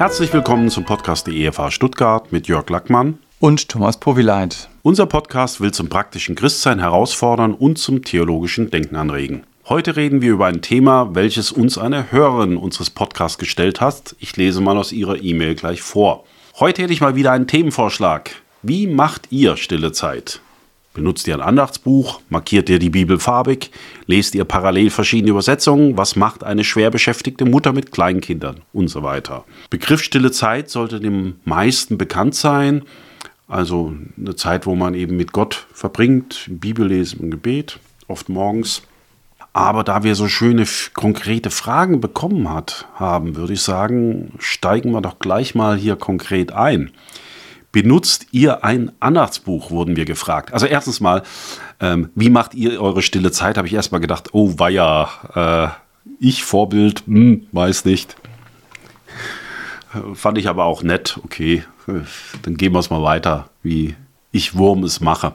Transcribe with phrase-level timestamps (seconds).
[0.00, 4.70] Herzlich willkommen zum Podcast der EFA Stuttgart mit Jörg Lackmann und Thomas Powileit.
[4.80, 9.42] Unser Podcast will zum praktischen Christsein herausfordern und zum theologischen Denken anregen.
[9.68, 14.16] Heute reden wir über ein Thema, welches uns eine Hörerin unseres Podcasts gestellt hat.
[14.20, 16.24] Ich lese mal aus ihrer E-Mail gleich vor.
[16.58, 18.30] Heute hätte ich mal wieder einen Themenvorschlag.
[18.62, 20.40] Wie macht ihr stille Zeit?
[20.92, 22.20] Benutzt ihr ein Andachtsbuch?
[22.30, 23.70] Markiert ihr die Bibel farbig?
[24.06, 25.96] Lest ihr parallel verschiedene Übersetzungen?
[25.96, 28.62] Was macht eine schwer beschäftigte Mutter mit Kleinkindern?
[28.72, 29.44] Und so weiter.
[29.70, 32.82] Begriff stille Zeit sollte dem meisten bekannt sein.
[33.46, 37.78] Also eine Zeit, wo man eben mit Gott verbringt, Bibellesen und Gebet,
[38.08, 38.82] oft morgens.
[39.52, 40.64] Aber da wir so schöne
[40.94, 46.52] konkrete Fragen bekommen hat, haben, würde ich sagen, steigen wir doch gleich mal hier konkret
[46.52, 46.90] ein.
[47.72, 50.52] Benutzt ihr ein Andachtsbuch, wurden wir gefragt.
[50.52, 51.22] Also erstens mal,
[51.78, 53.56] ähm, wie macht ihr eure stille Zeit?
[53.56, 55.68] Habe ich erst mal gedacht, oh weia, äh,
[56.18, 58.16] ich Vorbild, hm, weiß nicht.
[60.14, 61.64] Fand ich aber auch nett, okay,
[62.42, 63.96] dann gehen wir es mal weiter, wie
[64.30, 65.34] ich Wurm es mache.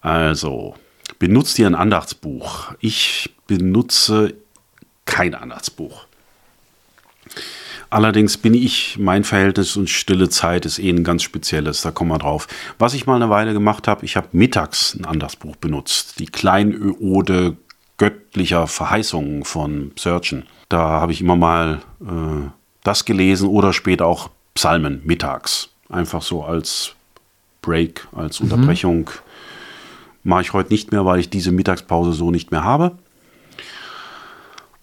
[0.00, 0.74] Also,
[1.18, 2.72] benutzt ihr ein Andachtsbuch?
[2.80, 4.34] Ich benutze
[5.04, 6.06] kein Andachtsbuch.
[7.90, 12.10] Allerdings bin ich, mein Verhältnis und stille Zeit ist eh ein ganz spezielles, da kommen
[12.10, 12.48] wir drauf.
[12.78, 17.56] Was ich mal eine Weile gemacht habe, ich habe mittags ein Andachtsbuch benutzt, die Kleinode
[17.96, 20.44] göttlicher Verheißungen von Surgeon.
[20.68, 22.48] Da habe ich immer mal äh,
[22.82, 25.70] das gelesen oder später auch Psalmen mittags.
[25.88, 26.94] Einfach so als
[27.62, 28.50] Break, als mhm.
[28.50, 29.10] Unterbrechung.
[30.22, 32.92] Mache ich heute nicht mehr, weil ich diese Mittagspause so nicht mehr habe.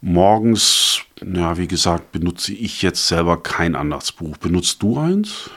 [0.02, 1.02] Morgens,
[1.34, 4.38] ja, wie gesagt, benutze ich jetzt selber kein Andachtsbuch.
[4.38, 5.50] Benutzt du eins?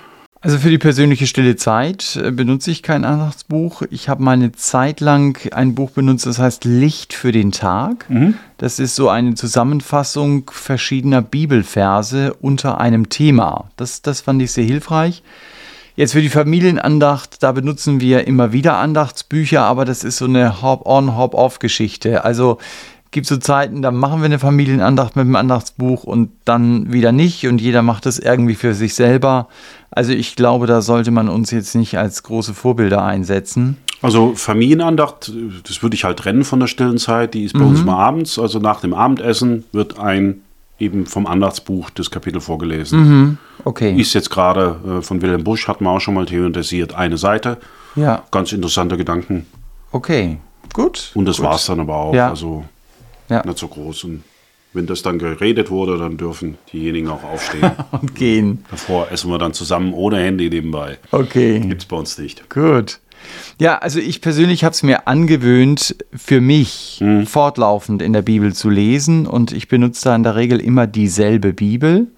[0.45, 3.81] Also für die persönliche stille Zeit äh, benutze ich kein Andachtsbuch.
[3.91, 8.05] Ich habe mal eine Zeit lang ein Buch benutzt, das heißt Licht für den Tag.
[8.11, 8.35] Mhm.
[8.59, 13.71] Das ist so eine Zusammenfassung verschiedener Bibelverse unter einem Thema.
[13.77, 15.23] Das, das fand ich sehr hilfreich.
[15.97, 20.61] Jetzt für die Familienandacht, da benutzen wir immer wieder Andachtsbücher, aber das ist so eine
[20.61, 22.23] Hop-on, Hop-off-Geschichte.
[22.23, 22.59] Also
[23.15, 27.47] gibt so Zeiten, da machen wir eine Familienandacht mit dem Andachtsbuch und dann wieder nicht
[27.47, 29.49] und jeder macht es irgendwie für sich selber.
[29.93, 33.77] Also ich glaube, da sollte man uns jetzt nicht als große Vorbilder einsetzen.
[34.03, 35.33] Also Familienandacht,
[35.67, 37.69] das würde ich halt trennen von der stillen Zeit, die ist bei mhm.
[37.69, 40.41] uns mal abends, also nach dem Abendessen wird ein
[40.81, 42.99] eben vom Andachtsbuch das Kapitel vorgelesen.
[42.99, 43.39] Mhm.
[43.65, 43.95] Okay.
[43.97, 47.59] Ist jetzt gerade äh, von Wilhelm Busch, hat man auch schon mal thematisiert, eine Seite.
[47.95, 48.25] Ja.
[48.33, 49.47] Ganz interessante Gedanken.
[49.93, 50.39] Okay,
[50.73, 51.13] gut.
[51.15, 52.13] Und das war es dann aber auch.
[52.13, 52.31] Ja.
[52.31, 52.65] Also
[53.29, 53.45] ja.
[53.45, 54.05] nicht so groß.
[54.05, 54.25] Und
[54.73, 57.71] wenn das dann geredet wurde, dann dürfen diejenigen auch aufstehen.
[57.93, 58.65] und gehen.
[58.71, 60.99] Davor essen wir dann zusammen ohne Handy nebenbei.
[61.11, 61.61] Okay.
[61.61, 62.51] Gibt es bei uns nicht.
[62.51, 63.01] Gut.
[63.59, 67.27] Ja, also ich persönlich habe es mir angewöhnt, für mich hm.
[67.27, 71.53] fortlaufend in der Bibel zu lesen und ich benutze da in der Regel immer dieselbe
[71.53, 72.09] Bibel.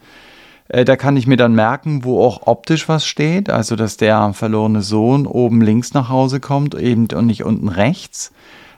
[0.68, 4.32] Äh, da kann ich mir dann merken, wo auch optisch was steht, also dass der
[4.32, 8.32] verlorene Sohn oben links nach Hause kommt eben und nicht unten rechts.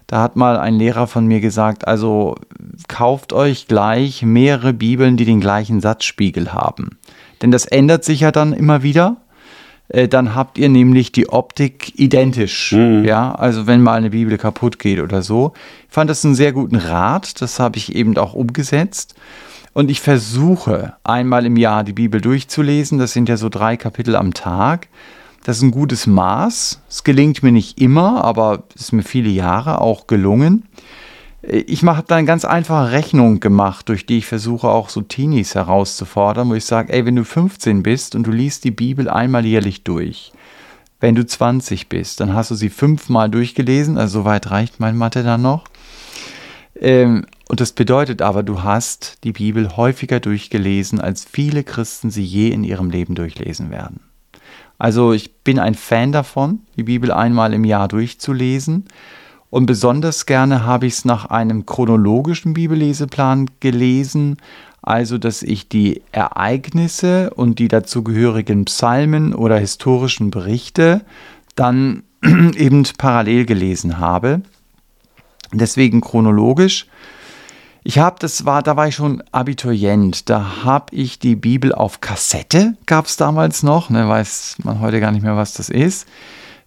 [0.09, 2.35] Da hat mal ein Lehrer von mir gesagt, also
[2.89, 6.99] kauft euch gleich mehrere Bibeln, die den gleichen Satzspiegel haben.
[7.43, 9.19] Denn das ändert sich ja dann immer wieder.
[9.89, 12.73] Äh, dann habt ihr nämlich die Optik identisch.
[12.73, 13.05] Mhm.
[13.05, 15.53] Ja, also wenn mal eine Bibel kaputt geht oder so.
[15.89, 17.43] Ich fand das einen sehr guten Rat.
[17.43, 19.15] Das habe ich eben auch umgesetzt.
[19.75, 22.99] Und ich versuche einmal im Jahr die Bibel durchzulesen.
[22.99, 24.89] Das sind ja so drei Kapitel am Tag.
[25.49, 26.83] Das ist ein gutes Maß.
[26.91, 30.65] Es gelingt mir nicht immer, aber es ist mir viele Jahre auch gelungen.
[31.41, 35.55] Ich habe da eine ganz einfache Rechnung gemacht, durch die ich versuche auch so Teenies
[35.55, 39.47] herauszufordern, wo ich sage, ey, wenn du 15 bist und du liest die Bibel einmal
[39.47, 40.33] jährlich durch,
[41.01, 45.23] wenn du 20 bist, dann hast du sie fünfmal durchgelesen, also soweit reicht mein Mathe
[45.23, 45.65] dann noch.
[46.79, 52.23] Ähm, und das bedeutet aber, du hast die Bibel häufiger durchgelesen, als viele Christen sie
[52.23, 54.01] je in ihrem Leben durchlesen werden.
[54.79, 58.85] Also ich bin ein Fan davon, die Bibel einmal im Jahr durchzulesen.
[59.51, 64.37] Und besonders gerne habe ich es nach einem chronologischen Bibelleseplan gelesen,
[64.83, 71.03] also dass ich die Ereignisse und die dazugehörigen Psalmen oder historischen Berichte
[71.57, 74.43] dann eben parallel gelesen habe.
[75.53, 76.87] Deswegen chronologisch.
[77.85, 80.29] Ich habe, das war, da war ich schon Abiturient.
[80.29, 85.01] Da habe ich die Bibel auf Kassette, gab es damals noch, ne, weiß man heute
[85.01, 86.07] gar nicht mehr, was das ist,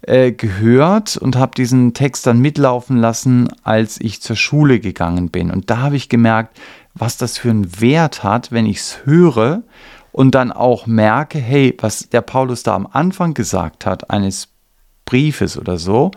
[0.04, 5.52] äh, gehört und habe diesen Text dann mitlaufen lassen, als ich zur Schule gegangen bin.
[5.52, 6.58] Und da habe ich gemerkt,
[6.94, 9.64] was das für einen Wert hat, wenn ich es höre
[10.12, 14.50] und dann auch merke, hey, was der Paulus da am Anfang gesagt hat, eines
[15.06, 16.12] Briefes oder so,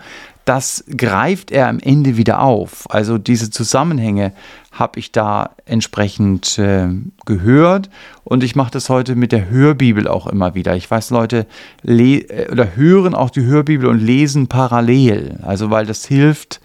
[0.44, 2.84] das greift er am Ende wieder auf.
[2.90, 4.32] Also diese Zusammenhänge
[4.72, 6.88] habe ich da entsprechend äh,
[7.24, 7.88] gehört
[8.24, 10.76] und ich mache das heute mit der Hörbibel auch immer wieder.
[10.76, 11.46] Ich weiß, Leute
[11.86, 16.60] äh, oder hören auch die Hörbibel und lesen parallel, also weil das hilft,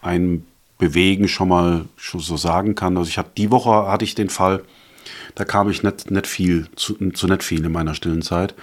[0.00, 0.46] einen
[0.78, 2.96] bewegen, schon mal schon so sagen kann.
[2.96, 4.64] Also ich hatte die Woche hatte ich den Fall,
[5.34, 8.54] da kam ich nicht, nicht viel, zu, zu nicht viel in meiner stillen Zeit,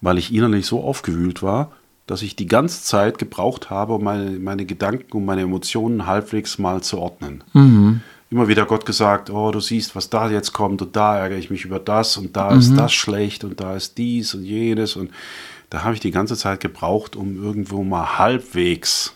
[0.00, 1.72] weil ich innerlich so aufgewühlt war,
[2.06, 6.58] dass ich die ganze Zeit gebraucht habe, um meine, meine Gedanken und meine Emotionen halbwegs
[6.58, 7.44] mal zu ordnen.
[7.52, 8.00] Mhm.
[8.30, 11.50] Immer wieder Gott gesagt, oh, du siehst, was da jetzt kommt und da ärgere ich
[11.50, 12.58] mich über das und da mhm.
[12.58, 15.10] ist das schlecht und da ist dies und jenes und
[15.68, 19.14] da habe ich die ganze Zeit gebraucht, um irgendwo mal halbwegs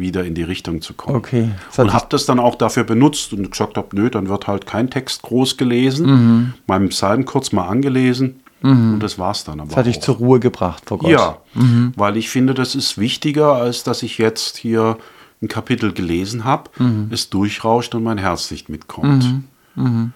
[0.00, 1.16] wieder in die Richtung zu kommen.
[1.16, 1.50] Okay.
[1.76, 4.90] Und habe das dann auch dafür benutzt und gesagt habe, nö, dann wird halt kein
[4.90, 6.54] Text groß gelesen, mhm.
[6.66, 8.94] meinem Psalm kurz mal angelesen mhm.
[8.94, 9.60] und das war's dann.
[9.60, 11.10] Aber das hat dich zur Ruhe gebracht vor Gott.
[11.10, 11.92] Ja, mhm.
[11.96, 14.98] weil ich finde, das ist wichtiger, als dass ich jetzt hier
[15.42, 17.08] ein Kapitel gelesen habe, mhm.
[17.10, 19.24] es durchrauscht und mein Herz nicht mitkommt.
[19.24, 19.44] Mhm.
[19.74, 20.12] Mhm.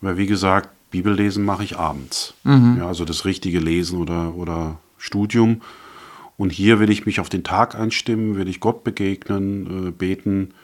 [0.00, 2.34] Weil wie gesagt, Bibellesen mache ich abends.
[2.44, 5.60] Ja, also das richtige Lesen oder, oder Studium
[6.36, 10.54] und hier will ich mich auf den Tag einstimmen, will ich Gott begegnen, äh, beten.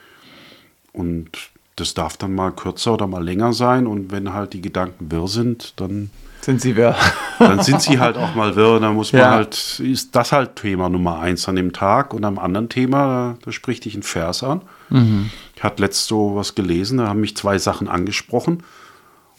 [0.93, 1.31] Und
[1.77, 3.87] das darf dann mal kürzer oder mal länger sein.
[3.87, 6.97] Und wenn halt die Gedanken wirr sind, dann sind sie wirr.
[7.39, 8.81] dann sind sie halt auch mal wirr.
[8.81, 9.31] Dann muss man ja.
[9.31, 12.15] halt, ist das halt Thema Nummer eins an dem Tag.
[12.15, 14.63] Und am anderen Thema, da, da spricht dich ein Vers an.
[14.89, 15.31] Mhm.
[15.55, 18.65] Ich hatte letzt so was gelesen, da haben mich zwei Sachen angesprochen.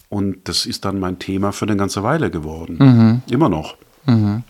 [0.07, 2.77] Und das ist dann mein Thema für eine ganze Weile geworden.
[2.79, 3.22] Mhm.
[3.29, 3.75] Immer noch.
[4.06, 4.44] Mhm.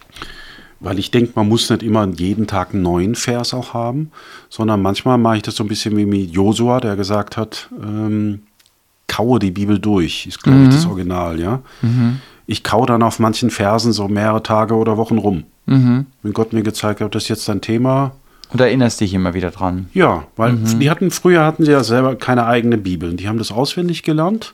[0.82, 4.12] Weil ich denke, man muss nicht immer jeden Tag einen neuen Vers auch haben,
[4.50, 8.42] sondern manchmal mache ich das so ein bisschen wie mit Josua, der gesagt hat, ähm,
[9.08, 10.70] kaue die Bibel durch, ist glaube mhm.
[10.70, 11.62] ich das Original, ja.
[11.82, 12.20] Mhm.
[12.48, 15.44] Ich kaue dann auf manchen Versen so mehrere Tage oder Wochen rum.
[15.68, 16.08] Mhm.
[16.24, 18.14] Wenn Gott mir gezeigt hat, das ist jetzt dein Thema.
[18.50, 19.88] Und erinnerst dich immer wieder dran.
[19.94, 20.80] Ja, weil mhm.
[20.80, 23.14] die hatten, früher hatten sie ja selber keine eigene Bibel.
[23.14, 24.54] Die haben das auswendig gelernt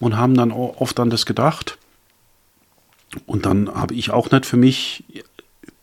[0.00, 1.78] und haben dann oft an das gedacht.
[3.26, 5.04] Und dann habe ich auch nicht für mich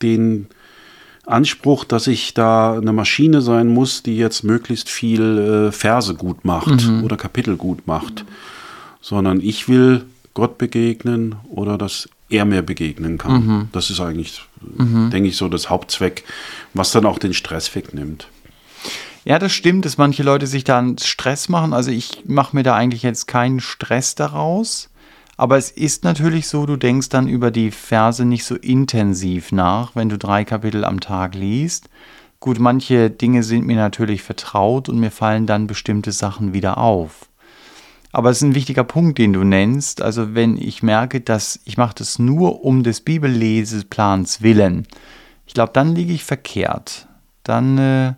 [0.02, 0.48] den
[1.26, 6.46] Anspruch, dass ich da eine Maschine sein muss, die jetzt möglichst viel äh, Verse gut
[6.46, 7.04] macht mhm.
[7.04, 8.26] oder Kapitel gut macht,
[9.02, 10.04] sondern ich will
[10.34, 13.46] Gott begegnen oder dass er mir begegnen kann.
[13.46, 13.68] Mhm.
[13.72, 14.42] Das ist eigentlich,
[14.78, 15.10] mhm.
[15.12, 16.24] denke ich, so das Hauptzweck,
[16.74, 18.28] was dann auch den Stress wegnimmt.
[19.24, 21.74] Ja, das stimmt, dass manche Leute sich da einen Stress machen.
[21.74, 24.90] Also ich mache mir da eigentlich jetzt keinen Stress daraus.
[25.42, 29.96] Aber es ist natürlich so, du denkst dann über die Verse nicht so intensiv nach,
[29.96, 31.90] wenn du drei Kapitel am Tag liest.
[32.40, 37.28] Gut, manche Dinge sind mir natürlich vertraut und mir fallen dann bestimmte Sachen wieder auf.
[38.12, 40.04] Aber es ist ein wichtiger Punkt, den du nennst.
[40.04, 44.86] Also wenn ich merke, dass ich mache das nur um des Bibelleseplans willen,
[45.48, 47.08] ich glaube, dann liege ich verkehrt.
[47.42, 48.14] Dann äh,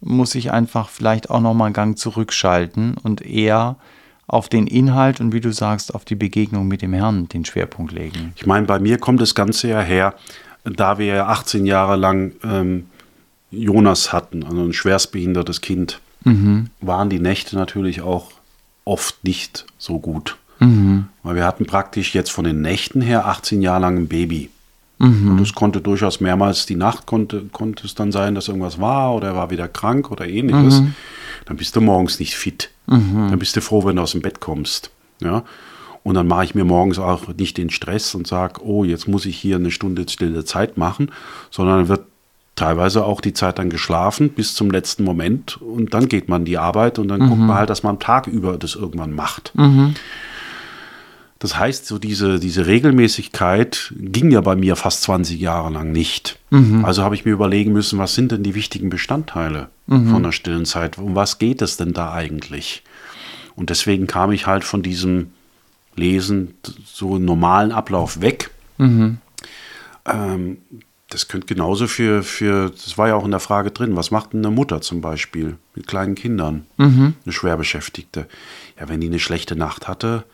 [0.00, 3.76] muss ich einfach vielleicht auch nochmal einen Gang zurückschalten und eher
[4.28, 7.92] auf den Inhalt und wie du sagst, auf die Begegnung mit dem Herrn den Schwerpunkt
[7.92, 8.32] legen.
[8.36, 10.14] Ich meine, bei mir kommt das Ganze ja her,
[10.64, 12.86] da wir ja 18 Jahre lang ähm,
[13.50, 16.70] Jonas hatten, also ein schwerstbehindertes Kind, mhm.
[16.80, 18.32] waren die Nächte natürlich auch
[18.84, 20.36] oft nicht so gut.
[20.58, 21.08] Mhm.
[21.22, 24.50] Weil wir hatten praktisch jetzt von den Nächten her 18 Jahre lang ein Baby.
[24.98, 25.32] Mhm.
[25.32, 29.14] Und es konnte durchaus mehrmals die Nacht konnte, konnte es dann sein, dass irgendwas war
[29.14, 30.80] oder er war wieder krank oder ähnliches.
[30.80, 30.94] Mhm.
[31.44, 32.70] Dann bist du morgens nicht fit.
[32.86, 33.28] Mhm.
[33.30, 34.90] Dann bist du froh, wenn du aus dem Bett kommst.
[35.20, 35.44] Ja.
[36.02, 39.26] Und dann mache ich mir morgens auch nicht den Stress und sage, oh, jetzt muss
[39.26, 41.10] ich hier eine Stunde stille Zeit machen,
[41.50, 42.04] sondern dann wird
[42.54, 46.58] teilweise auch die Zeit dann geschlafen bis zum letzten Moment und dann geht man die
[46.58, 47.28] Arbeit und dann mhm.
[47.28, 49.52] guckt man halt, dass man am Tag über das irgendwann macht.
[49.56, 49.94] Mhm.
[51.38, 56.38] Das heißt, so diese, diese Regelmäßigkeit ging ja bei mir fast 20 Jahre lang nicht.
[56.50, 56.84] Mhm.
[56.84, 60.08] Also habe ich mir überlegen müssen, was sind denn die wichtigen Bestandteile mhm.
[60.08, 60.96] von der stillen Zeit?
[60.96, 62.82] Um was geht es denn da eigentlich?
[63.54, 65.30] Und deswegen kam ich halt von diesem
[65.94, 68.50] Lesen so normalen Ablauf weg.
[68.78, 69.18] Mhm.
[70.06, 70.58] Ähm,
[71.10, 74.32] das könnte genauso für, für, das war ja auch in der Frage drin, was macht
[74.32, 77.14] denn eine Mutter zum Beispiel mit kleinen Kindern, mhm.
[77.24, 78.26] eine Schwerbeschäftigte?
[78.78, 80.24] Ja, wenn die eine schlechte Nacht hatte,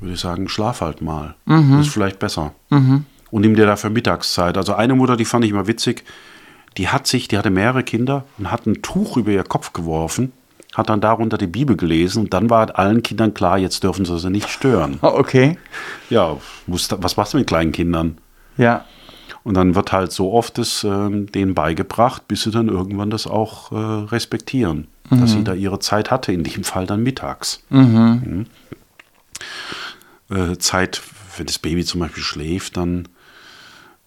[0.00, 1.34] würde ich sagen, schlaf halt mal.
[1.46, 1.78] Mhm.
[1.78, 2.52] Das ist vielleicht besser.
[2.70, 3.06] Mhm.
[3.30, 4.56] Und nimm dir dafür Mittagszeit.
[4.56, 6.04] Also eine Mutter, die fand ich mal witzig,
[6.76, 10.32] die hat sich, die hatte mehrere Kinder und hat ein Tuch über ihr Kopf geworfen,
[10.74, 14.18] hat dann darunter die Bibel gelesen und dann war allen Kindern klar, jetzt dürfen sie
[14.18, 14.98] sie nicht stören.
[15.02, 15.58] Okay.
[16.10, 16.36] Ja,
[16.66, 18.18] was machst du mit kleinen Kindern?
[18.56, 18.84] Ja.
[19.44, 23.26] Und dann wird halt so oft es äh, denen beigebracht, bis sie dann irgendwann das
[23.26, 24.88] auch äh, respektieren.
[25.10, 25.20] Mhm.
[25.20, 27.62] Dass sie da ihre Zeit hatte, in dem Fall dann mittags.
[27.68, 28.22] Mhm.
[28.24, 28.46] Mhm.
[30.30, 31.02] Äh, Zeit,
[31.36, 33.08] wenn das Baby zum Beispiel schläft, dann,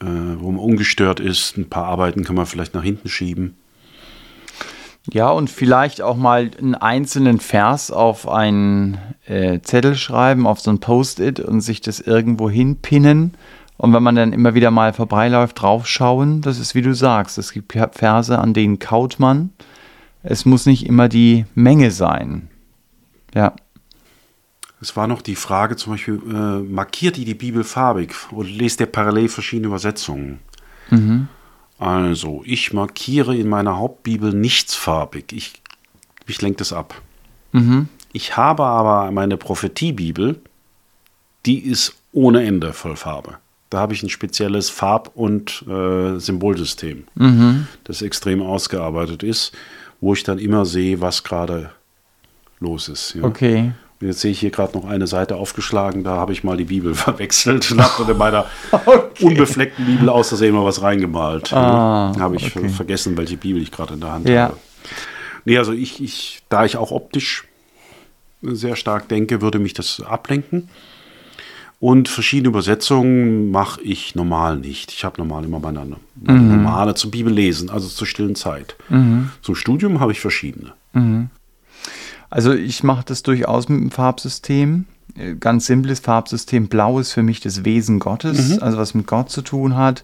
[0.02, 3.56] äh, wo man ungestört ist, ein paar Arbeiten kann man vielleicht nach hinten schieben.
[5.12, 10.70] Ja, und vielleicht auch mal einen einzelnen Vers auf einen äh, Zettel schreiben, auf so
[10.70, 13.38] ein Post-it und sich das irgendwo hinpinnen
[13.78, 17.54] und wenn man dann immer wieder mal vorbeiläuft, draufschauen, das ist wie du sagst, es
[17.54, 19.52] gibt Verse, an denen kaut man.
[20.24, 22.50] Es muss nicht immer die Menge sein.
[23.36, 23.54] Ja.
[24.80, 28.80] Es war noch die Frage zum Beispiel, äh, markiert die die Bibel farbig oder lest
[28.80, 30.40] ihr parallel verschiedene Übersetzungen?
[30.90, 31.28] Mhm.
[31.80, 35.32] Also, ich markiere in meiner Hauptbibel nichts farbig.
[35.34, 35.62] Ich,
[36.28, 37.02] ich lenke das ab.
[37.52, 37.88] Mhm.
[38.14, 40.40] Ich habe aber meine Prophetiebibel,
[41.46, 43.38] die ist ohne Ende voll Farbe.
[43.70, 47.68] Da habe ich ein spezielles Farb- und äh, Symbolsystem, mhm.
[47.84, 49.52] das extrem ausgearbeitet ist,
[50.00, 51.72] wo ich dann immer sehe, was gerade
[52.60, 53.16] los ist.
[53.16, 53.24] Ja.
[53.24, 53.74] Okay.
[54.00, 56.94] Jetzt sehe ich hier gerade noch eine Seite aufgeschlagen, da habe ich mal die Bibel
[56.96, 59.26] verwechselt und habe in meiner okay.
[59.26, 61.52] unbefleckten Bibel aus Versehen mal was reingemalt.
[61.54, 62.22] Ah, ja.
[62.22, 62.70] habe ich okay.
[62.70, 64.44] vergessen, welche Bibel ich gerade in der Hand ja.
[64.44, 64.58] habe.
[65.46, 67.46] Nee, also ich, ich, da ich auch optisch
[68.42, 70.70] sehr stark denke, würde mich das ablenken.
[71.80, 74.92] Und verschiedene Übersetzungen mache ich normal nicht.
[74.92, 76.64] Ich habe normal immer meine, meine mhm.
[76.64, 78.76] normale zum Bibellesen, also zur stillen Zeit.
[78.90, 79.30] Mhm.
[79.42, 80.74] Zum Studium habe ich verschiedene.
[80.94, 81.30] Mhm.
[82.30, 84.86] Also ich mache das durchaus mit dem Farbsystem.
[85.40, 86.68] Ganz simples Farbsystem.
[86.68, 88.64] Blau ist für mich das Wesen Gottes, mhm.
[88.64, 90.04] also was mit Gott zu tun hat.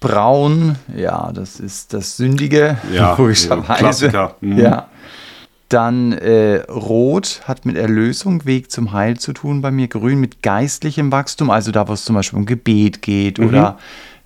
[0.00, 3.78] Braun, ja, das ist das Sündige, ja, logischerweise.
[3.78, 4.36] Klassiker.
[4.40, 4.58] Mhm.
[4.58, 4.88] Ja.
[5.68, 9.86] Dann äh, Rot hat mit Erlösung, Weg zum Heil zu tun bei mir.
[9.86, 13.48] Grün mit geistlichem Wachstum, also da, wo es zum Beispiel um Gebet geht mhm.
[13.48, 13.78] oder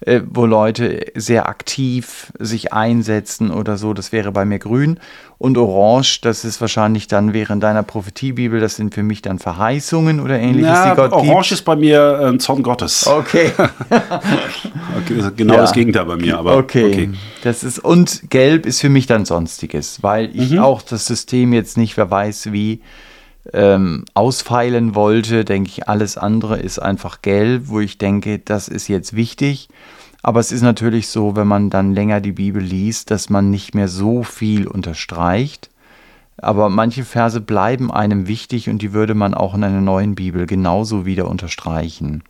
[0.06, 3.94] äh, wo Leute sehr aktiv sich einsetzen oder so.
[3.94, 5.00] Das wäre bei mir grün.
[5.38, 10.20] Und orange, das ist wahrscheinlich dann während deiner Prophetiebibel, das sind für mich dann Verheißungen
[10.20, 11.52] oder ähnliches, ja, die Gott Orange gibt.
[11.52, 13.08] ist bei mir ein Zorn Gottes.
[13.14, 13.52] Okay.
[13.58, 15.60] okay genau ja.
[15.60, 16.86] das Gegenteil bei mir, aber okay.
[16.86, 17.10] okay.
[17.42, 20.58] Das ist, und gelb ist für mich dann Sonstiges, weil ich mhm.
[20.58, 22.80] auch das System jetzt nicht, wer weiß wie,
[23.52, 28.88] ähm, ausfeilen wollte, denke ich, alles andere ist einfach gelb, wo ich denke, das ist
[28.88, 29.68] jetzt wichtig.
[30.22, 33.74] Aber es ist natürlich so, wenn man dann länger die Bibel liest, dass man nicht
[33.74, 35.68] mehr so viel unterstreicht.
[36.38, 40.46] Aber manche Verse bleiben einem wichtig und die würde man auch in einer neuen Bibel
[40.46, 42.22] genauso wieder unterstreichen.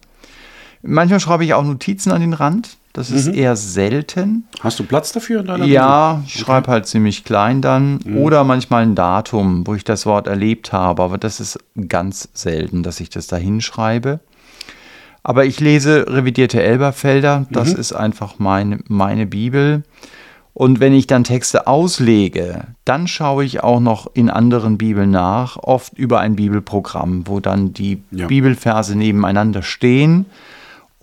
[0.83, 2.77] Manchmal schreibe ich auch Notizen an den Rand.
[2.95, 3.35] Das ist mhm.
[3.35, 4.45] eher selten.
[4.61, 6.45] Hast du Platz dafür in deiner Ja, ich okay.
[6.45, 7.99] schreibe halt ziemlich klein dann.
[8.05, 8.19] Mhm.
[8.19, 11.03] Oder manchmal ein Datum, wo ich das Wort erlebt habe.
[11.03, 11.59] Aber das ist
[11.89, 14.21] ganz selten, dass ich das da hinschreibe.
[15.25, 17.47] Aber ich lese revidierte Elberfelder.
[17.51, 17.81] Das mhm.
[17.81, 19.83] ist einfach meine, meine Bibel.
[20.53, 25.57] Und wenn ich dann Texte auslege, dann schaue ich auch noch in anderen Bibeln nach,
[25.57, 28.29] oft über ein Bibelprogramm, wo dann die ja.
[28.29, 30.27] Bibelverse nebeneinander stehen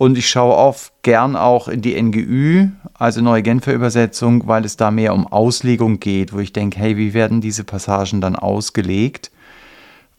[0.02, 4.76] Und ich schaue oft gern auch in die NGÜ, also Neue Genfer Übersetzung, weil es
[4.76, 9.30] da mehr um Auslegung geht, wo ich denke, hey, wie werden diese Passagen dann ausgelegt?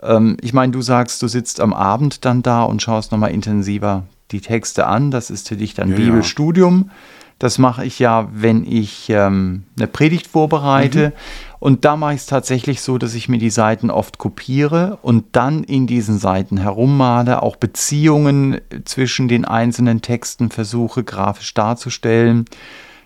[0.02, 4.04] Ähm, ich meine, du sagst, du sitzt am Abend dann da und schaust nochmal intensiver
[4.32, 5.12] die Texte an.
[5.12, 6.86] Das ist für dich dann ja, Bibelstudium.
[6.88, 6.94] Ja.
[7.40, 11.10] Das mache ich ja, wenn ich ähm, eine Predigt vorbereite.
[11.10, 11.14] Mhm.
[11.60, 15.26] Und da mache ich es tatsächlich so, dass ich mir die Seiten oft kopiere und
[15.32, 22.46] dann in diesen Seiten herummale, auch Beziehungen zwischen den einzelnen Texten versuche grafisch darzustellen.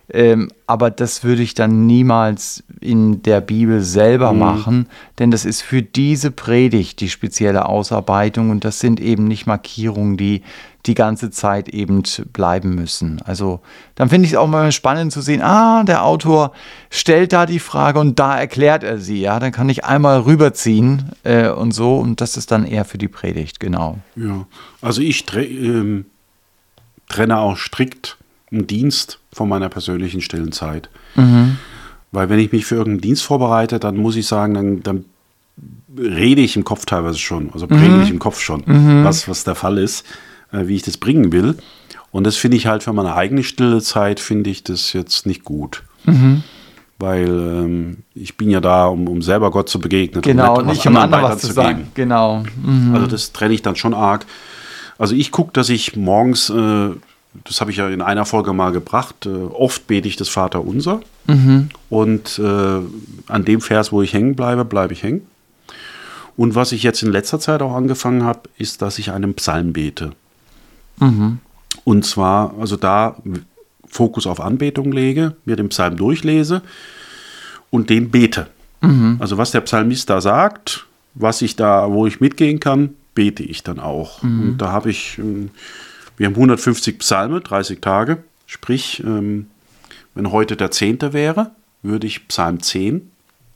[0.10, 4.40] Ähm, aber das würde ich dann niemals in der Bibel selber mhm.
[4.40, 9.48] machen, denn das ist für diese Predigt die spezielle Ausarbeitung und das sind eben nicht
[9.48, 10.44] Markierungen, die
[10.88, 12.04] die ganze Zeit eben
[12.34, 13.22] bleiben müssen.
[13.24, 13.60] Also
[13.96, 16.54] dann finde ich es auch mal spannend zu sehen, ah, der Autor
[16.90, 19.22] stellt da die Frage und da erklärt er sie.
[19.22, 22.98] Ja, dann kann ich einmal rüberziehen äh, und so und das ist dann eher für
[22.98, 24.00] die Predigt, genau.
[24.16, 24.46] Ja,
[24.82, 26.06] also ich ähm,
[27.10, 28.18] trenne auch strikt
[28.52, 30.90] einen Dienst von meiner persönlichen stillen Zeit.
[31.16, 31.58] Mhm.
[32.12, 35.06] Weil wenn ich mich für irgendeinen Dienst vorbereite, dann muss ich sagen, dann, dann
[35.98, 38.04] rede ich im Kopf teilweise schon, also predige mhm.
[38.04, 39.04] ich im Kopf schon, mhm.
[39.04, 40.06] was, was der Fall ist,
[40.52, 41.58] wie ich das bringen will.
[42.12, 45.44] Und das finde ich halt für meine eigene stille Zeit, finde ich das jetzt nicht
[45.44, 45.84] gut.
[46.06, 46.44] Mhm.
[47.00, 50.22] Weil ähm, ich bin ja da, um, um selber Gott zu begegnen.
[50.22, 51.90] Genau, um nicht um anderen was zu sagen.
[51.94, 52.44] Genau.
[52.64, 52.96] Mhm.
[52.96, 54.26] Also das trenne ich dann schon arg.
[54.98, 56.90] Also ich gucke, dass ich morgens äh,
[57.44, 60.64] das habe ich ja in einer Folge mal gebracht, äh, oft bete ich das Vater
[60.66, 61.02] unser.
[61.28, 61.70] Mhm.
[61.90, 62.80] Und äh,
[63.28, 65.28] an dem Vers, wo ich hängen bleibe, bleibe ich hängen.
[66.36, 69.74] Und was ich jetzt in letzter Zeit auch angefangen habe, ist, dass ich einen Psalm
[69.74, 70.12] bete.
[71.00, 71.40] Mhm.
[71.84, 73.18] Und zwar, also da
[73.88, 76.62] Fokus auf Anbetung lege, mir den Psalm durchlese
[77.70, 78.48] und den bete.
[78.82, 79.18] Mhm.
[79.20, 83.64] Also was der Psalmist da sagt, was ich da, wo ich mitgehen kann, bete ich
[83.64, 84.22] dann auch.
[84.22, 84.42] Mhm.
[84.42, 85.50] Und da habe ich ähm,
[86.18, 88.24] wir haben 150 Psalme, 30 Tage.
[88.48, 89.48] Sprich, ähm,
[90.16, 91.14] wenn heute der 10.
[91.14, 91.52] wäre,
[91.84, 93.12] würde ich Psalm 10,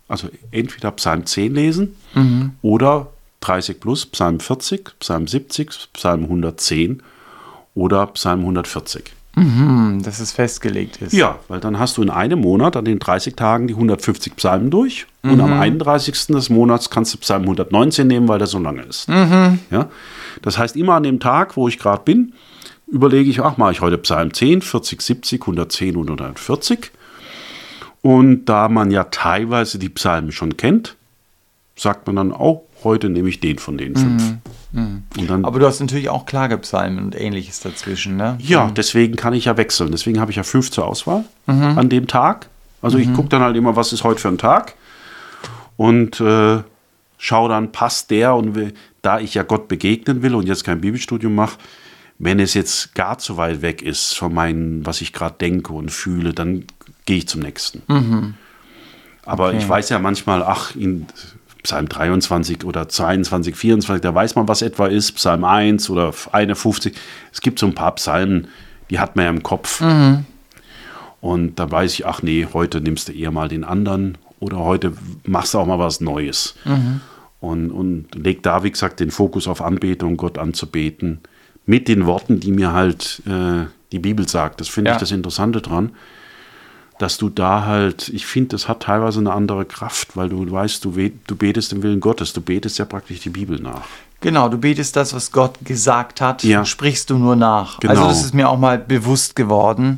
[0.08, 2.52] also entweder Psalm 10 lesen mhm.
[2.62, 7.02] oder 30 plus Psalm 40, Psalm 70, Psalm 110
[7.74, 9.14] oder Psalm 140.
[9.36, 11.14] Mhm, dass es festgelegt ist.
[11.14, 14.70] Ja, weil dann hast du in einem Monat an den 30 Tagen die 150 Psalmen
[14.70, 15.32] durch mhm.
[15.32, 16.28] und am 31.
[16.28, 19.08] des Monats kannst du Psalm 119 nehmen, weil der so lange ist.
[19.08, 19.60] Mhm.
[19.70, 19.90] Ja?
[20.42, 22.34] Das heißt, immer an dem Tag, wo ich gerade bin,
[22.88, 26.92] überlege ich, ach, mache ich heute Psalm 10, 40, 70, 110 und 140.
[28.02, 30.98] Und da man ja teilweise die Psalmen schon kennt,
[31.76, 34.24] sagt man dann auch, heute nehme ich den von den fünf.
[34.24, 34.38] Mhm.
[34.72, 35.04] Mhm.
[35.28, 38.38] Dann, Aber du hast natürlich auch Klagepsalmen und ähnliches dazwischen, ne?
[38.40, 38.74] Ja, mhm.
[38.74, 39.92] deswegen kann ich ja wechseln.
[39.92, 41.78] Deswegen habe ich ja fünf zur Auswahl mhm.
[41.78, 42.48] an dem Tag.
[42.82, 43.14] Also ich mhm.
[43.14, 44.76] gucke dann halt immer, was ist heute für ein Tag.
[45.78, 46.60] Und äh,
[47.18, 50.82] schaue dann, passt der und will, da ich ja Gott begegnen will und jetzt kein
[50.82, 51.58] Bibelstudium mache,
[52.18, 55.92] wenn es jetzt gar zu weit weg ist von meinem, was ich gerade denke und
[55.92, 56.66] fühle, dann
[57.06, 57.82] gehe ich zum nächsten.
[57.88, 58.36] Mhm.
[59.24, 59.58] Aber okay.
[59.58, 61.08] ich weiß ja manchmal, ach, in
[61.64, 66.94] Psalm 23 oder 22, 24, da weiß man, was etwa ist, Psalm 1 oder 51.
[67.32, 68.48] Es gibt so ein paar Psalmen,
[68.90, 69.82] die hat man ja im Kopf.
[69.82, 70.26] Mhm.
[71.22, 74.94] Und da weiß ich, ach nee, heute nimmst du eher mal den anderen oder heute
[75.24, 76.56] machst du auch mal was Neues.
[76.66, 77.02] Mhm.
[77.40, 81.20] Und, und leg da, wie gesagt, den Fokus auf Anbetung, Gott anzubeten
[81.66, 84.62] mit den Worten, die mir halt äh, die Bibel sagt.
[84.62, 84.96] Das finde ja.
[84.96, 85.92] ich das Interessante dran,
[87.02, 90.86] dass du da halt, ich finde, das hat teilweise eine andere Kraft, weil du weißt,
[90.86, 93.88] du, du betest den Willen Gottes, du betest ja praktisch die Bibel nach.
[94.20, 96.64] Genau, du betest das, was Gott gesagt hat, ja.
[96.64, 97.80] sprichst du nur nach.
[97.80, 97.94] Genau.
[97.94, 99.98] Also das ist mir auch mal bewusst geworden.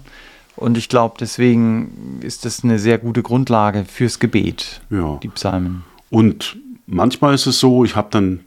[0.55, 5.19] Und ich glaube, deswegen ist das eine sehr gute Grundlage fürs Gebet, ja.
[5.21, 5.83] die Psalmen.
[6.09, 8.41] Und manchmal ist es so, ich habe dann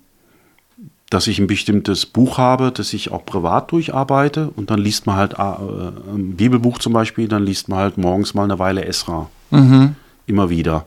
[1.16, 5.16] dass ich ein bestimmtes Buch habe, das ich auch privat durcharbeite und dann liest man
[5.16, 9.30] halt äh, ein Bibelbuch zum Beispiel, dann liest man halt morgens mal eine Weile Esra.
[9.50, 9.96] Mhm.
[10.26, 10.84] Immer wieder.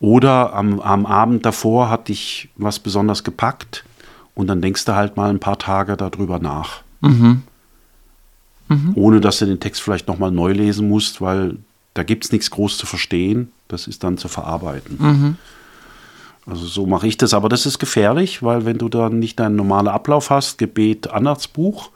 [0.00, 3.84] Oder am, am Abend davor hatte ich was besonders gepackt
[4.34, 6.82] und dann denkst du halt mal ein paar Tage darüber nach.
[7.00, 7.44] Mhm.
[8.68, 8.92] Mhm.
[8.96, 11.58] Ohne dass du den Text vielleicht nochmal neu lesen musst, weil
[11.94, 13.52] da gibt es nichts groß zu verstehen.
[13.68, 14.96] Das ist dann zu verarbeiten.
[16.48, 19.56] Also so mache ich das, aber das ist gefährlich, weil wenn du dann nicht deinen
[19.56, 21.90] normalen Ablauf hast, Gebet, Andachtsbuch,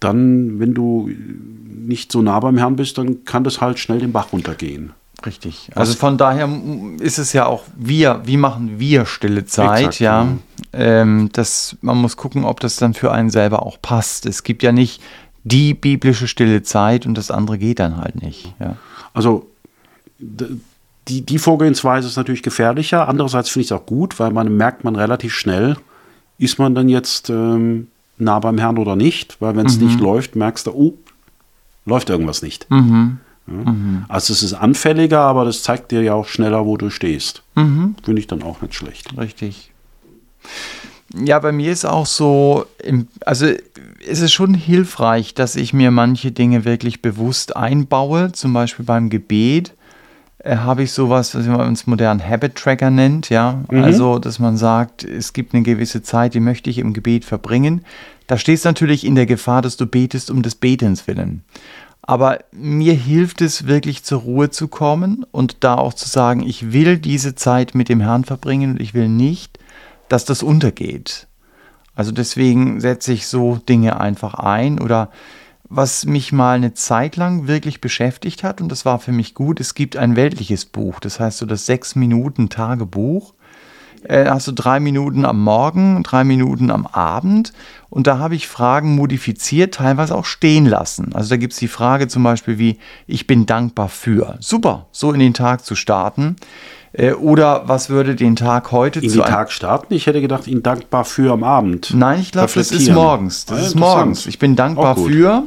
[0.00, 4.12] dann, wenn du nicht so nah beim Herrn bist, dann kann das halt schnell den
[4.12, 4.92] Bach runtergehen.
[5.24, 5.70] Richtig.
[5.76, 6.48] Also von daher
[6.98, 10.24] ist es ja auch wir, wie machen wir stille Zeit, Exakt, ja.
[10.24, 10.38] ja.
[10.72, 14.26] Ähm, das, man muss gucken, ob das dann für einen selber auch passt.
[14.26, 15.00] Es gibt ja nicht
[15.44, 18.52] die biblische stille Zeit und das andere geht dann halt nicht.
[18.58, 18.76] Ja.
[19.14, 19.48] Also
[21.08, 23.08] die, die Vorgehensweise ist natürlich gefährlicher.
[23.08, 25.76] Andererseits finde ich es auch gut, weil man merkt man relativ schnell,
[26.38, 27.88] ist man dann jetzt ähm,
[28.18, 29.86] nah beim Herrn oder nicht, weil wenn es Mhm.
[29.86, 30.94] nicht läuft, merkst du, oh,
[31.86, 32.70] läuft irgendwas nicht.
[32.70, 33.18] Mhm.
[33.48, 33.74] Ja?
[34.08, 37.42] Also es ist anfälliger, aber das zeigt dir ja auch schneller, wo du stehst.
[37.56, 37.96] Mhm.
[38.04, 39.16] Finde ich dann auch nicht schlecht.
[39.18, 39.72] Richtig.
[41.14, 42.64] Ja, bei mir ist auch so,
[43.26, 43.46] also
[44.08, 48.32] es ist schon hilfreich, dass ich mir manche Dinge wirklich bewusst einbaue.
[48.32, 49.74] Zum Beispiel beim Gebet
[50.44, 53.62] habe ich sowas, was man uns modern Habit Tracker nennt, ja.
[53.68, 57.84] Also, dass man sagt, es gibt eine gewisse Zeit, die möchte ich im Gebet verbringen.
[58.26, 61.44] Da stehst du natürlich in der Gefahr, dass du betest um des Betens willen.
[62.02, 66.72] Aber mir hilft es wirklich zur Ruhe zu kommen und da auch zu sagen, ich
[66.72, 69.60] will diese Zeit mit dem Herrn verbringen und ich will nicht,
[70.08, 71.28] dass das untergeht.
[71.94, 75.10] Also deswegen setze ich so Dinge einfach ein oder
[75.74, 79.58] was mich mal eine Zeit lang wirklich beschäftigt hat und das war für mich gut,
[79.58, 83.32] es gibt ein weltliches Buch, das heißt so das sechs Minuten Tagebuch.
[84.04, 87.52] Äh, hast du drei Minuten am Morgen, drei Minuten am Abend
[87.88, 91.14] und da habe ich Fragen modifiziert, teilweise auch stehen lassen.
[91.14, 94.36] Also da gibt es die Frage zum Beispiel wie, ich bin dankbar für.
[94.40, 96.36] Super, so in den Tag zu starten.
[96.92, 99.94] Äh, oder was würde den Tag heute In zu den Tag starten?
[99.94, 101.92] Ich hätte gedacht, ihn dankbar für am Abend.
[101.94, 103.46] Nein, ich glaube, das ist morgens.
[103.46, 104.26] Das Ah, ist morgens.
[104.26, 105.44] Ich bin dankbar für.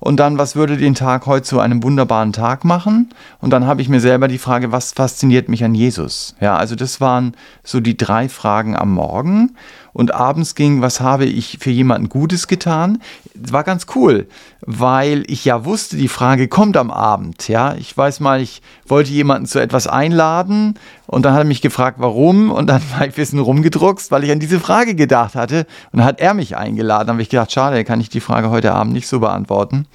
[0.00, 3.10] Und dann, was würde den Tag heute zu einem wunderbaren Tag machen?
[3.40, 6.34] Und dann habe ich mir selber die Frage, was fasziniert mich an Jesus?
[6.40, 9.56] Ja, also das waren so die drei Fragen am Morgen.
[9.92, 13.02] Und abends ging, was habe ich für jemanden Gutes getan?
[13.34, 14.28] War ganz cool,
[14.60, 17.48] weil ich ja wusste, die Frage kommt am Abend.
[17.48, 20.74] Ja, ich weiß mal, ich wollte jemanden zu etwas einladen
[21.06, 22.50] und dann hat er mich gefragt, warum.
[22.50, 25.66] Und dann war ich ein bisschen rumgedruckst, weil ich an diese Frage gedacht hatte.
[25.92, 27.08] Und dann hat er mich eingeladen.
[27.08, 29.86] Dann habe ich gedacht, schade, kann ich die Frage heute Abend nicht so beantworten.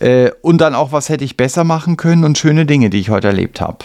[0.00, 3.10] Äh, und dann auch, was hätte ich besser machen können und schöne Dinge, die ich
[3.10, 3.84] heute erlebt habe.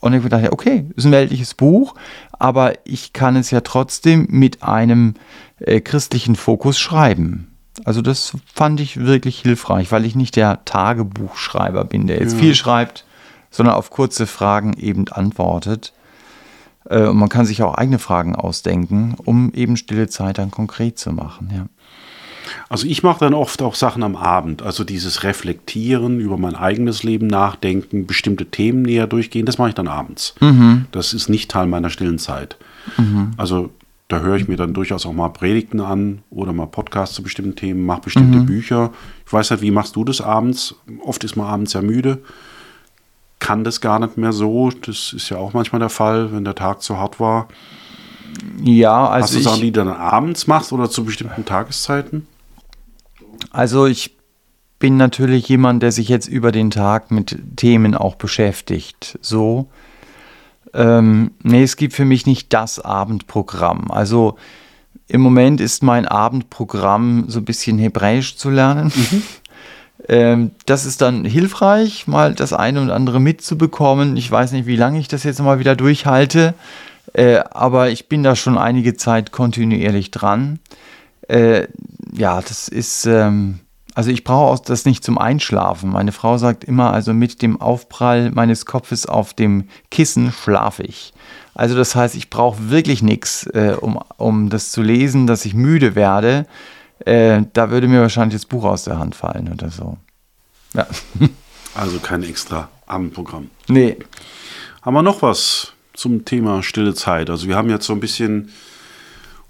[0.00, 1.94] Und ich ja, okay, ist ein weltliches Buch,
[2.32, 5.14] aber ich kann es ja trotzdem mit einem
[5.58, 7.48] äh, christlichen Fokus schreiben.
[7.84, 12.54] Also das fand ich wirklich hilfreich, weil ich nicht der Tagebuchschreiber bin, der jetzt viel
[12.54, 13.04] schreibt,
[13.50, 15.92] sondern auf kurze Fragen eben antwortet.
[16.88, 20.98] Äh, und man kann sich auch eigene Fragen ausdenken, um eben stille Zeit dann konkret
[20.98, 21.50] zu machen.
[21.54, 21.66] Ja.
[22.68, 24.62] Also ich mache dann oft auch Sachen am Abend.
[24.62, 29.74] Also dieses Reflektieren, über mein eigenes Leben nachdenken, bestimmte Themen näher durchgehen, das mache ich
[29.74, 30.34] dann abends.
[30.92, 32.56] Das ist nicht Teil meiner stillen Zeit.
[33.36, 33.70] Also
[34.08, 37.54] da höre ich mir dann durchaus auch mal Predigten an oder mal Podcasts zu bestimmten
[37.54, 38.90] Themen, mache bestimmte Bücher.
[39.24, 40.74] Ich weiß nicht, wie machst du das abends?
[41.04, 42.18] Oft ist man abends ja müde,
[43.38, 44.70] kann das gar nicht mehr so.
[44.84, 47.46] Das ist ja auch manchmal der Fall, wenn der Tag zu hart war.
[48.62, 52.26] Ja, also Hast du ich, Sachen, die du dann abends machst oder zu bestimmten Tageszeiten?
[53.50, 54.16] Also ich
[54.78, 59.18] bin natürlich jemand, der sich jetzt über den Tag mit Themen auch beschäftigt.
[59.20, 59.68] So.
[60.72, 63.90] Ähm, nee, es gibt für mich nicht das Abendprogramm.
[63.90, 64.36] Also
[65.06, 68.92] im Moment ist mein Abendprogramm so ein bisschen Hebräisch zu lernen.
[70.08, 74.16] Ähm, das ist dann hilfreich, mal das eine und andere mitzubekommen.
[74.16, 76.54] Ich weiß nicht, wie lange ich das jetzt mal wieder durchhalte,
[77.12, 80.58] äh, aber ich bin da schon einige Zeit kontinuierlich dran.
[81.28, 81.68] Äh,
[82.12, 83.60] ja, das ist, ähm,
[83.94, 85.90] also ich brauche auch das nicht zum Einschlafen.
[85.90, 91.12] Meine Frau sagt immer, also mit dem Aufprall meines Kopfes auf dem Kissen schlafe ich.
[91.54, 95.54] Also das heißt, ich brauche wirklich nichts, äh, um, um das zu lesen, dass ich
[95.54, 96.46] müde werde.
[97.00, 99.96] Äh, da würde mir wahrscheinlich das Buch aus der Hand fallen oder so.
[100.74, 100.86] Ja.
[101.72, 103.48] Also kein extra Abendprogramm.
[103.68, 103.96] Nee.
[104.82, 107.30] Haben wir noch was zum Thema stille Zeit?
[107.30, 108.50] Also wir haben jetzt so ein bisschen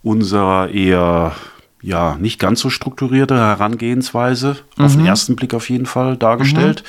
[0.02, 1.34] unserer eher
[1.82, 6.84] ja nicht ganz so strukturierte Herangehensweise auf den ersten Blick auf jeden Fall dargestellt,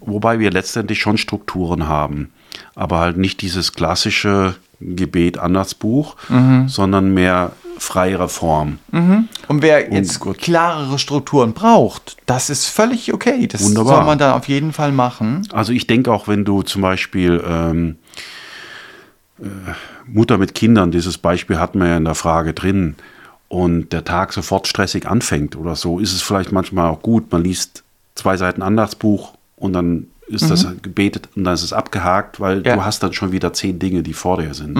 [0.00, 2.30] wobei wir letztendlich schon Strukturen haben,
[2.74, 6.16] aber halt nicht dieses klassische Gebet Andachtsbuch,
[6.66, 8.78] sondern mehr freiere Form.
[8.92, 9.28] Und
[9.62, 10.38] wer jetzt Gott.
[10.38, 13.46] klarere Strukturen braucht, das ist völlig okay.
[13.46, 13.96] Das Wunderbar.
[13.96, 15.46] soll man dann auf jeden Fall machen.
[15.52, 17.96] Also ich denke auch, wenn du zum Beispiel ähm,
[19.40, 19.44] äh,
[20.06, 22.96] Mutter mit Kindern, dieses Beispiel hatten wir ja in der Frage drin,
[23.48, 27.44] und der Tag sofort stressig anfängt oder so, ist es vielleicht manchmal auch gut, man
[27.44, 27.82] liest
[28.14, 32.64] zwei Seiten Andachtsbuch und dann ist das gebetet und dann ist es abgehakt, weil Mhm.
[32.64, 32.72] Ja.
[32.74, 32.78] Mhm.
[32.80, 34.76] du hast dann schon wieder zehn Dinge, die vor dir sind.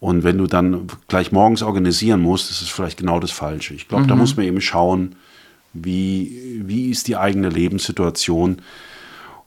[0.00, 3.74] Und wenn du dann gleich morgens organisieren musst, ist es vielleicht genau das Falsche.
[3.74, 4.08] Ich glaube, Mhm.
[4.08, 5.16] da muss man eben schauen,
[5.72, 8.58] wie, wie ist die eigene Lebenssituation.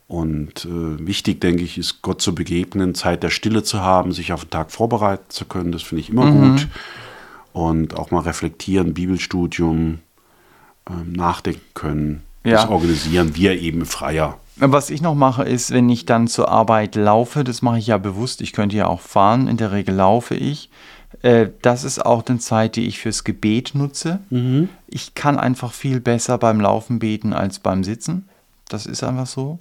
[0.08, 4.32] Und äh, wichtig, denke ich, ist Gott zu begegnen, Zeit der Stille zu haben, sich
[4.34, 5.72] auf den Tag vorbereiten zu können.
[5.74, 6.52] Das finde ich immer Mhm.
[6.52, 6.68] gut.
[7.58, 10.00] Und auch mal reflektieren, Bibelstudium,
[10.90, 12.52] ähm, nachdenken können, Ja.
[12.62, 14.38] das organisieren, wir eben freier.
[14.58, 17.98] Was ich noch mache, ist, wenn ich dann zur Arbeit laufe, das mache ich ja
[17.98, 20.70] bewusst, ich könnte ja auch fahren, in der Regel laufe ich,
[21.24, 24.20] Äh, das ist auch eine Zeit, die ich fürs Gebet nutze.
[24.30, 24.68] Mhm.
[24.88, 28.28] Ich kann einfach viel besser beim Laufen beten als beim Sitzen.
[28.70, 29.58] Das ist einfach so.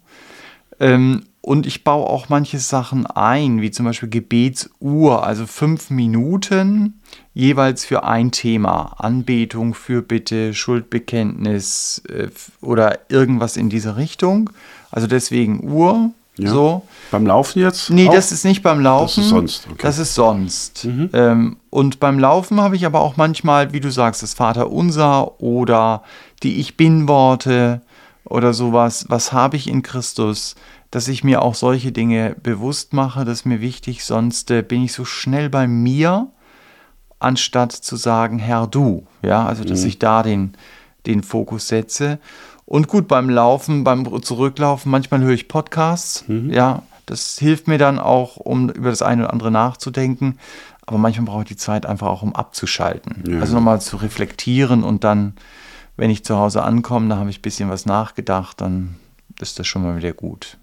[0.80, 7.00] Ähm, und ich baue auch manche Sachen ein, wie zum Beispiel Gebetsuhr, also fünf Minuten
[7.34, 8.96] jeweils für ein Thema.
[8.98, 14.50] Anbetung, Fürbitte, Schuldbekenntnis äh, oder irgendwas in diese Richtung.
[14.90, 16.10] Also deswegen Uhr.
[16.36, 16.50] Ja.
[16.50, 16.82] So.
[17.10, 17.90] Beim Laufen jetzt?
[17.90, 18.14] Nee, auch?
[18.14, 19.16] das ist nicht beim Laufen.
[19.16, 19.82] Das ist sonst, okay.
[19.82, 20.84] Das ist sonst.
[20.84, 21.10] Mhm.
[21.12, 26.02] Ähm, und beim Laufen habe ich aber auch manchmal, wie du sagst, das Vaterunser oder
[26.42, 27.80] die Ich Bin-Worte
[28.28, 29.06] oder sowas.
[29.08, 30.54] Was habe ich in Christus?
[30.90, 34.04] Dass ich mir auch solche Dinge bewusst mache, das ist mir wichtig.
[34.04, 36.28] Sonst äh, bin ich so schnell bei mir,
[37.18, 39.06] anstatt zu sagen, Herr, du.
[39.22, 39.88] Ja, also dass Mhm.
[39.88, 40.54] ich da den,
[41.06, 42.18] den Fokus setze.
[42.64, 46.24] Und gut, beim Laufen, beim Zurücklaufen, manchmal höre ich Podcasts.
[46.28, 46.50] Mhm.
[46.52, 50.38] Ja, das hilft mir dann auch, um über das eine oder andere nachzudenken.
[50.84, 53.24] Aber manchmal brauche ich die Zeit einfach auch, um abzuschalten.
[53.28, 53.40] Ja.
[53.40, 55.34] Also nochmal zu reflektieren und dann,
[55.96, 58.96] wenn ich zu Hause ankomme, da habe ich ein bisschen was nachgedacht, dann
[59.40, 60.58] ist das schon mal wieder gut.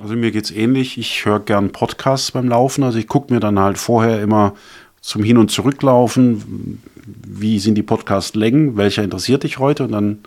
[0.00, 0.98] Also mir geht's ähnlich.
[0.98, 2.84] Ich höre gern Podcasts beim Laufen.
[2.84, 4.54] Also ich gucke mir dann halt vorher immer
[5.00, 6.82] zum Hin- und Zurücklaufen,
[7.26, 10.18] wie sind die Podcast-Längen, welcher interessiert dich heute und dann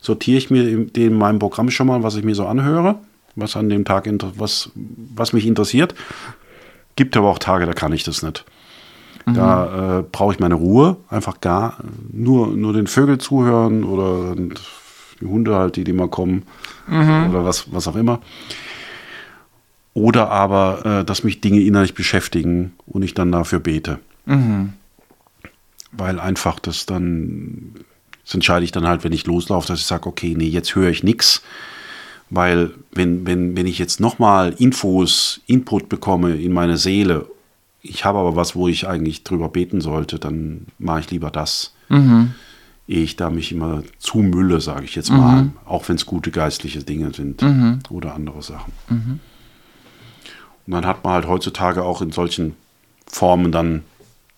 [0.00, 2.96] sortiere ich mir in in meinem Programm schon mal, was ich mir so anhöre,
[3.36, 4.70] was an dem Tag, was,
[5.14, 5.94] was mich interessiert.
[6.96, 8.44] Gibt aber auch Tage, da kann ich das nicht.
[9.26, 11.76] Da äh, brauche ich meine Ruhe, einfach gar
[12.10, 16.44] nur, nur den Vögel zuhören oder die Hunde halt, die, die mal kommen
[17.30, 18.20] oder was, was auch immer.
[19.92, 23.98] Oder aber, äh, dass mich Dinge innerlich beschäftigen und ich dann dafür bete.
[25.92, 27.74] Weil einfach das dann,
[28.24, 30.90] das entscheide ich dann halt, wenn ich loslaufe, dass ich sage, okay, nee, jetzt höre
[30.90, 31.42] ich nichts.
[32.30, 37.26] Weil wenn, wenn, wenn ich jetzt nochmal Infos, Input bekomme in meine Seele,
[37.82, 41.74] ich habe aber was, wo ich eigentlich drüber beten sollte, dann mache ich lieber das.
[42.88, 45.50] Ehe ich da mich immer zumülle, sage ich jetzt mal.
[45.64, 47.42] Auch wenn es gute geistliche Dinge sind
[47.90, 48.72] oder andere Sachen.
[48.88, 49.20] Und
[50.66, 52.54] dann hat man halt heutzutage auch in solchen
[53.06, 53.82] Formen dann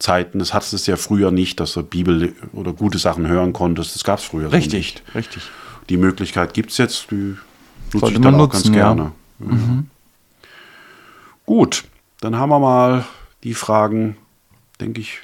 [0.02, 3.94] Zeiten, das hattest es ja früher nicht, dass du Bibel oder gute Sachen hören konntest.
[3.94, 4.74] Das gab es früher so nicht.
[5.14, 5.42] richtig.
[5.88, 7.38] Die Möglichkeit gibt es jetzt, die nutze
[7.98, 8.94] Sollte ich dann man auch ganz nutzen, ja.
[8.94, 9.12] gerne.
[9.38, 9.85] Ja.
[11.46, 11.85] Gut,
[12.20, 13.05] dann haben wir mal
[13.44, 14.16] die Fragen,
[14.81, 15.20] denke ich,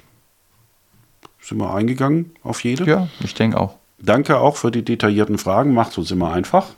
[1.41, 2.85] sind wir eingegangen auf jede.
[2.85, 3.77] Ja, ich denke auch.
[3.99, 6.69] Danke auch für die detaillierten Fragen, macht es uns immer einfach.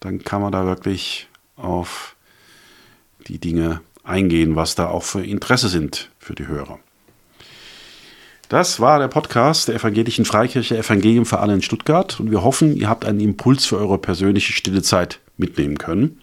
[0.00, 2.16] Dann kann man da wirklich auf
[3.28, 6.78] die Dinge eingehen, was da auch für Interesse sind für die Hörer.
[8.48, 12.76] Das war der Podcast der Evangelischen Freikirche Evangelium für alle in Stuttgart und wir hoffen,
[12.76, 16.21] ihr habt einen Impuls für eure persönliche stille Zeit mitnehmen können.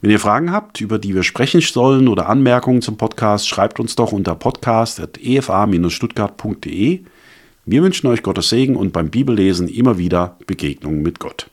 [0.00, 3.96] Wenn ihr Fragen habt, über die wir sprechen sollen oder Anmerkungen zum Podcast, schreibt uns
[3.96, 7.00] doch unter podcast.efa-stuttgart.de.
[7.64, 11.50] Wir wünschen euch Gottes Segen und beim Bibellesen immer wieder Begegnungen mit Gott.